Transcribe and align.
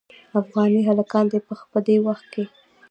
افغاني 0.39 0.81
هلکان 0.89 1.25
دې 1.31 1.39
په 1.73 1.79
دې 1.87 1.95
وخت 2.05 2.25
کې. 2.33 2.43